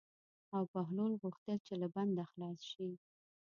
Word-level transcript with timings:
او 0.55 0.61
بهلول 0.73 1.13
غوښتل 1.21 1.57
چې 1.65 1.73
له 1.81 1.87
بنده 1.95 2.23
خلاص 2.31 2.59
شي. 2.71 2.89